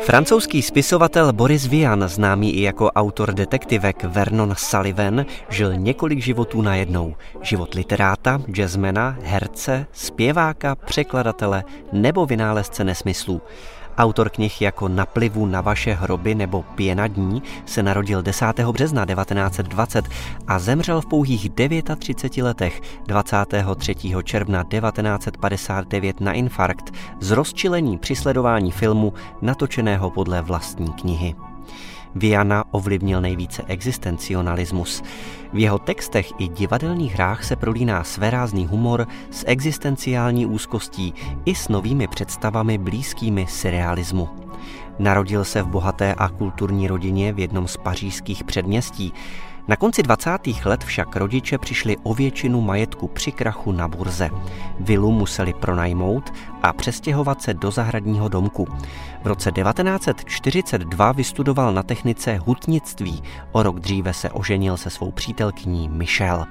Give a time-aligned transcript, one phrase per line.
[0.00, 7.14] Francouzský spisovatel Boris Vian, známý i jako autor detektivek Vernon Sullivan, žil několik životů najednou.
[7.42, 13.42] Život literáta, jazzmena, herce, zpěváka, překladatele nebo vynálezce nesmyslů.
[13.98, 18.46] Autor knih jako Naplivu na vaše hroby nebo Pěna dní se narodil 10.
[18.72, 20.08] března 1920
[20.46, 21.50] a zemřel v pouhých
[21.98, 23.94] 39 letech 23.
[24.22, 29.12] června 1959 na infarkt z rozčilení při sledování filmu
[29.42, 31.49] natočeného podle vlastní knihy.
[32.14, 35.02] Viana ovlivnil nejvíce existencionalismus.
[35.52, 41.14] V jeho textech i divadelních hrách se prolíná svérázný humor s existenciální úzkostí
[41.44, 44.28] i s novými představami blízkými surrealismu.
[44.98, 49.12] Narodil se v bohaté a kulturní rodině v jednom z pařížských předměstí.
[49.70, 50.30] Na konci 20.
[50.64, 54.30] let však rodiče přišli o většinu majetku při krachu na burze.
[54.80, 58.68] Vilu museli pronajmout a přestěhovat se do zahradního domku.
[59.22, 63.22] V roce 1942 vystudoval na technice hutnictví,
[63.52, 66.46] o rok dříve se oženil se svou přítelkyní Michelle.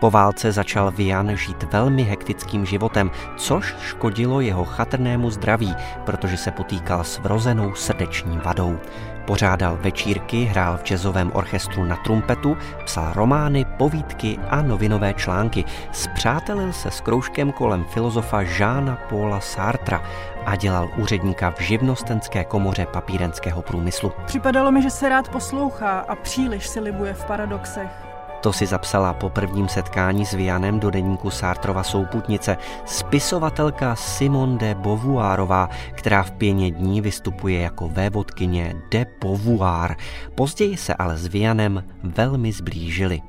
[0.00, 5.74] Po válce začal Vian žít velmi hektickým životem, což škodilo jeho chatrnému zdraví,
[6.06, 8.78] protože se potýkal s vrozenou srdeční vadou.
[9.26, 15.64] Pořádal večírky, hrál v jazzovém orchestru na trumpetu, psal romány, povídky a novinové články.
[15.92, 20.02] Spřátelil se s kroužkem kolem filozofa Žána Paula Sartra
[20.46, 24.12] a dělal úředníka v živnostenské komoře papírenského průmyslu.
[24.26, 28.07] Připadalo mi, že se rád poslouchá a příliš si libuje v paradoxech.
[28.40, 34.74] To si zapsala po prvním setkání s Vianem do deníku Sartrova souputnice spisovatelka Simone de
[34.74, 39.96] Beauvoirová, která v pěně dní vystupuje jako vévodkyně de Beauvoir.
[40.34, 43.20] Později se ale s Vianem velmi zblížili.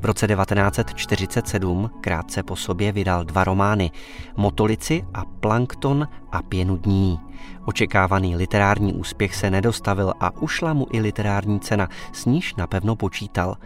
[0.00, 3.90] V roce 1947 krátce po sobě vydal dva romány
[4.36, 7.20] Motolici a Plankton a pěnu dní.
[7.64, 13.56] Očekávaný literární úspěch se nedostavil a ušla mu i literární cena, s níž napevno počítal.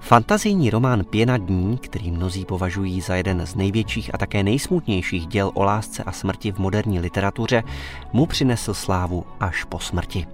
[0.00, 5.50] Fantazijní román Pěna dní, který mnozí považují za jeden z největších a také nejsmutnějších děl
[5.54, 7.62] o lásce a smrti v moderní literatuře,
[8.12, 10.26] mu přinesl slávu až po smrti.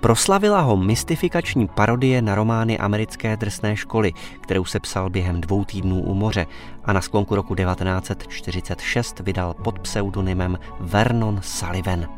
[0.00, 6.02] Proslavila ho mystifikační parodie na romány americké drsné školy, kterou se psal během dvou týdnů
[6.02, 6.46] u moře
[6.84, 12.08] a na sklonku roku 1946 vydal pod pseudonymem Vernon Sullivan.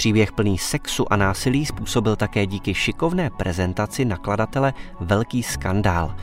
[0.00, 6.14] Příběh plný sexu a násilí způsobil také díky šikovné prezentaci nakladatele velký skandál.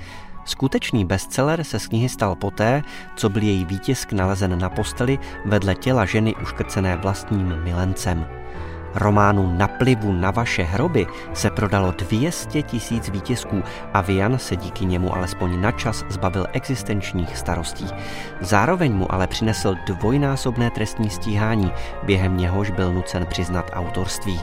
[0.46, 2.82] Skutečný bestseller se z knihy stal poté,
[3.16, 8.37] co byl její výtisk nalezen na posteli vedle těla ženy uškrcené vlastním milencem
[8.96, 15.16] románu Naplivu na vaše hroby se prodalo 200 tisíc výtisků a Vian se díky němu
[15.16, 17.88] alespoň na čas zbavil existenčních starostí.
[18.42, 21.72] Zároveň mu ale přinesl dvojnásobné trestní stíhání,
[22.04, 24.42] během něhož byl nucen přiznat autorství.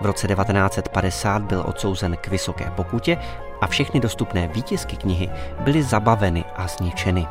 [0.00, 3.18] V roce 1950 byl odsouzen k vysoké pokutě
[3.60, 5.30] a všechny dostupné výtisky knihy
[5.60, 7.26] byly zabaveny a zničeny.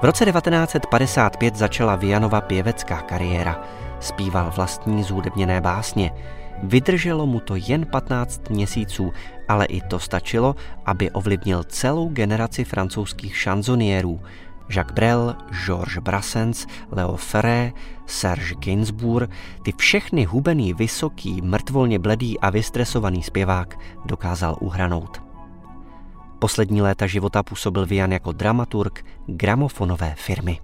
[0.00, 3.64] V roce 1955 začala Vianova pěvecká kariéra
[4.04, 6.12] zpíval vlastní zúdebněné básně.
[6.62, 9.12] Vydrželo mu to jen 15 měsíců,
[9.48, 10.56] ale i to stačilo,
[10.86, 14.20] aby ovlivnil celou generaci francouzských šanzoniérů.
[14.68, 17.72] Jacques Brel, Georges Brassens, Leo Ferré,
[18.06, 19.30] Serge Gainsbourg,
[19.64, 25.23] ty všechny hubený, vysoký, mrtvolně bledý a vystresovaný zpěvák dokázal uhranout.
[26.44, 30.60] Poslední léta života působil Vian jako dramaturg gramofonové firmy.